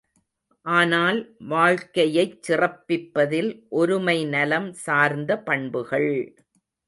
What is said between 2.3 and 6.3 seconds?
சிறப்பிப் பதில் ஒருமைநலம் சார்ந்த பண்புகள்!